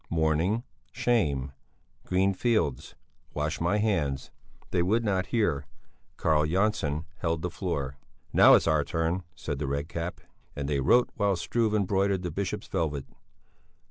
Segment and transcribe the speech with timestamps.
[0.09, 0.63] Mourning.
[0.91, 1.51] Shame.
[2.07, 2.95] Green fields.
[3.35, 4.31] Wash my hands.
[4.71, 5.67] They would not hear.
[6.17, 7.97] Carl Jönsson held the floor.
[8.33, 10.19] "Now it's our turn!" said the Red Cap.
[10.55, 13.05] And they wrote while Struve embroidered the Bishop's velvet.